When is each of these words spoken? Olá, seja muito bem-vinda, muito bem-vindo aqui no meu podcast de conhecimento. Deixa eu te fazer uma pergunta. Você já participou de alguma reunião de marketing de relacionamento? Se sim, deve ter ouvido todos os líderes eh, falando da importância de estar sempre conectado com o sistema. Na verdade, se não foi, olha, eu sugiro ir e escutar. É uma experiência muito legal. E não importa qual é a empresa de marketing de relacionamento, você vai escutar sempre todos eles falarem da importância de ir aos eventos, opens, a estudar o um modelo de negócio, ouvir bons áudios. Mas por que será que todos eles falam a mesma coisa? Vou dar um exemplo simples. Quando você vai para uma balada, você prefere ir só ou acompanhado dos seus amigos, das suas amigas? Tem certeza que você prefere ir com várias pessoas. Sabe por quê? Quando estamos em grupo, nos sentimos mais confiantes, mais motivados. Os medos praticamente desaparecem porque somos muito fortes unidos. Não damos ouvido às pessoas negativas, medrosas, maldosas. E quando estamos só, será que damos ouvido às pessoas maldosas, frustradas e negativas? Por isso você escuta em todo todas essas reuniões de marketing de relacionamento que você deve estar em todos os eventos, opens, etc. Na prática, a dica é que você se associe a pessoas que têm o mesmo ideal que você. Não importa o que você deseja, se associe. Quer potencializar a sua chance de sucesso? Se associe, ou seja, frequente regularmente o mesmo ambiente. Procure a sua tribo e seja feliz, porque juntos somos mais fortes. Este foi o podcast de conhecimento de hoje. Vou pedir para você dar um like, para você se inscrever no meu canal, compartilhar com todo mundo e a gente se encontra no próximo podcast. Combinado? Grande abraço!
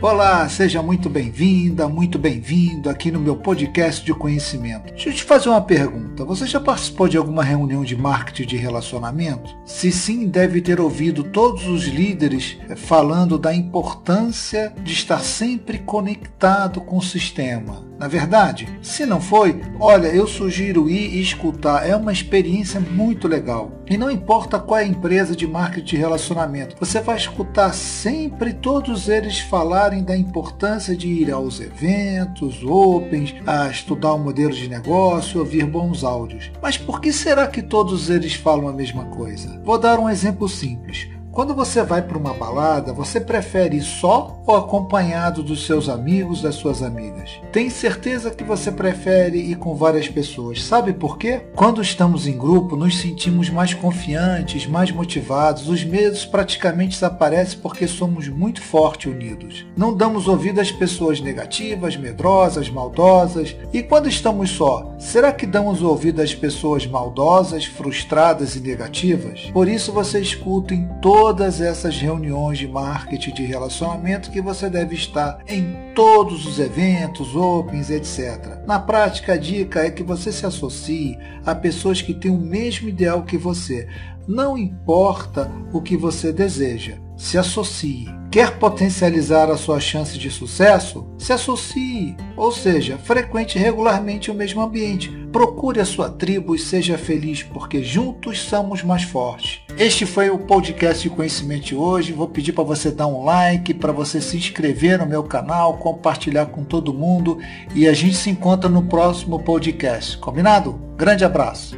Olá, 0.00 0.48
seja 0.48 0.80
muito 0.80 1.10
bem-vinda, 1.10 1.88
muito 1.88 2.20
bem-vindo 2.20 2.88
aqui 2.88 3.10
no 3.10 3.18
meu 3.18 3.34
podcast 3.34 4.04
de 4.04 4.14
conhecimento. 4.14 4.92
Deixa 4.92 5.08
eu 5.08 5.12
te 5.12 5.24
fazer 5.24 5.48
uma 5.48 5.60
pergunta. 5.60 6.24
Você 6.24 6.46
já 6.46 6.60
participou 6.60 7.08
de 7.08 7.16
alguma 7.16 7.42
reunião 7.42 7.82
de 7.82 7.96
marketing 7.96 8.46
de 8.46 8.56
relacionamento? 8.56 9.56
Se 9.64 9.90
sim, 9.90 10.28
deve 10.28 10.60
ter 10.60 10.80
ouvido 10.80 11.24
todos 11.24 11.66
os 11.66 11.86
líderes 11.86 12.58
eh, 12.68 12.76
falando 12.76 13.36
da 13.36 13.52
importância 13.52 14.72
de 14.84 14.92
estar 14.92 15.18
sempre 15.18 15.78
conectado 15.78 16.80
com 16.80 16.98
o 16.98 17.02
sistema. 17.02 17.87
Na 17.98 18.06
verdade, 18.06 18.68
se 18.80 19.04
não 19.04 19.20
foi, 19.20 19.60
olha, 19.80 20.06
eu 20.06 20.26
sugiro 20.26 20.88
ir 20.88 21.16
e 21.16 21.20
escutar. 21.20 21.88
É 21.88 21.96
uma 21.96 22.12
experiência 22.12 22.78
muito 22.78 23.26
legal. 23.26 23.72
E 23.90 23.96
não 23.96 24.10
importa 24.10 24.58
qual 24.58 24.78
é 24.78 24.84
a 24.84 24.86
empresa 24.86 25.34
de 25.34 25.46
marketing 25.46 25.88
de 25.88 25.96
relacionamento, 25.96 26.76
você 26.78 27.00
vai 27.00 27.16
escutar 27.16 27.72
sempre 27.72 28.52
todos 28.52 29.08
eles 29.08 29.40
falarem 29.40 30.04
da 30.04 30.16
importância 30.16 30.94
de 30.94 31.08
ir 31.08 31.32
aos 31.32 31.60
eventos, 31.60 32.62
opens, 32.62 33.34
a 33.46 33.68
estudar 33.68 34.12
o 34.12 34.16
um 34.16 34.24
modelo 34.24 34.52
de 34.52 34.68
negócio, 34.68 35.40
ouvir 35.40 35.64
bons 35.64 36.04
áudios. 36.04 36.52
Mas 36.62 36.76
por 36.76 37.00
que 37.00 37.12
será 37.12 37.46
que 37.46 37.62
todos 37.62 38.10
eles 38.10 38.34
falam 38.34 38.68
a 38.68 38.72
mesma 38.72 39.06
coisa? 39.06 39.60
Vou 39.64 39.78
dar 39.78 39.98
um 39.98 40.08
exemplo 40.08 40.48
simples. 40.48 41.08
Quando 41.38 41.54
você 41.54 41.84
vai 41.84 42.02
para 42.02 42.18
uma 42.18 42.34
balada, 42.34 42.92
você 42.92 43.20
prefere 43.20 43.76
ir 43.76 43.82
só 43.82 44.42
ou 44.44 44.56
acompanhado 44.56 45.40
dos 45.40 45.66
seus 45.66 45.88
amigos, 45.88 46.42
das 46.42 46.56
suas 46.56 46.82
amigas? 46.82 47.30
Tem 47.52 47.70
certeza 47.70 48.32
que 48.32 48.42
você 48.42 48.72
prefere 48.72 49.38
ir 49.38 49.54
com 49.54 49.72
várias 49.76 50.08
pessoas. 50.08 50.64
Sabe 50.64 50.92
por 50.92 51.16
quê? 51.16 51.42
Quando 51.54 51.80
estamos 51.80 52.26
em 52.26 52.36
grupo, 52.36 52.74
nos 52.74 52.98
sentimos 52.98 53.48
mais 53.50 53.72
confiantes, 53.72 54.66
mais 54.66 54.90
motivados. 54.90 55.68
Os 55.68 55.84
medos 55.84 56.24
praticamente 56.24 56.94
desaparecem 56.94 57.60
porque 57.60 57.86
somos 57.86 58.26
muito 58.26 58.60
fortes 58.60 59.12
unidos. 59.12 59.64
Não 59.76 59.94
damos 59.94 60.26
ouvido 60.26 60.60
às 60.60 60.72
pessoas 60.72 61.20
negativas, 61.20 61.96
medrosas, 61.96 62.68
maldosas. 62.68 63.54
E 63.72 63.80
quando 63.80 64.08
estamos 64.08 64.50
só, 64.50 64.92
será 64.98 65.30
que 65.30 65.46
damos 65.46 65.82
ouvido 65.82 66.20
às 66.20 66.34
pessoas 66.34 66.84
maldosas, 66.84 67.64
frustradas 67.64 68.56
e 68.56 68.60
negativas? 68.60 69.48
Por 69.52 69.68
isso 69.68 69.92
você 69.92 70.18
escuta 70.18 70.74
em 70.74 70.88
todo 71.00 71.27
todas 71.28 71.60
essas 71.60 71.94
reuniões 71.98 72.56
de 72.56 72.66
marketing 72.66 73.34
de 73.34 73.44
relacionamento 73.44 74.30
que 74.30 74.40
você 74.40 74.70
deve 74.70 74.94
estar 74.94 75.40
em 75.46 75.92
todos 75.94 76.46
os 76.46 76.58
eventos, 76.58 77.36
opens, 77.36 77.90
etc. 77.90 78.62
Na 78.66 78.80
prática, 78.80 79.34
a 79.34 79.36
dica 79.36 79.84
é 79.84 79.90
que 79.90 80.02
você 80.02 80.32
se 80.32 80.46
associe 80.46 81.18
a 81.44 81.54
pessoas 81.54 82.00
que 82.00 82.14
têm 82.14 82.30
o 82.30 82.40
mesmo 82.40 82.88
ideal 82.88 83.24
que 83.24 83.36
você. 83.36 83.86
Não 84.26 84.56
importa 84.56 85.52
o 85.70 85.82
que 85.82 85.98
você 85.98 86.32
deseja, 86.32 86.96
se 87.14 87.36
associe. 87.36 88.08
Quer 88.30 88.58
potencializar 88.58 89.50
a 89.50 89.56
sua 89.56 89.80
chance 89.80 90.18
de 90.18 90.30
sucesso? 90.30 91.06
Se 91.16 91.32
associe, 91.32 92.14
ou 92.36 92.52
seja, 92.52 92.98
frequente 92.98 93.58
regularmente 93.58 94.30
o 94.30 94.34
mesmo 94.34 94.60
ambiente. 94.60 95.08
Procure 95.32 95.80
a 95.80 95.84
sua 95.84 96.10
tribo 96.10 96.54
e 96.54 96.58
seja 96.58 96.98
feliz, 96.98 97.42
porque 97.42 97.82
juntos 97.82 98.40
somos 98.40 98.82
mais 98.82 99.02
fortes. 99.02 99.60
Este 99.78 100.04
foi 100.04 100.28
o 100.28 100.38
podcast 100.38 101.02
de 101.02 101.14
conhecimento 101.14 101.66
de 101.66 101.74
hoje. 101.74 102.12
Vou 102.12 102.28
pedir 102.28 102.52
para 102.52 102.64
você 102.64 102.90
dar 102.90 103.06
um 103.06 103.24
like, 103.24 103.72
para 103.72 103.92
você 103.92 104.20
se 104.20 104.36
inscrever 104.36 104.98
no 104.98 105.06
meu 105.06 105.22
canal, 105.22 105.78
compartilhar 105.78 106.46
com 106.46 106.64
todo 106.64 106.92
mundo 106.92 107.38
e 107.74 107.88
a 107.88 107.94
gente 107.94 108.16
se 108.16 108.28
encontra 108.28 108.68
no 108.68 108.82
próximo 108.82 109.42
podcast. 109.42 110.18
Combinado? 110.18 110.78
Grande 110.98 111.24
abraço! 111.24 111.76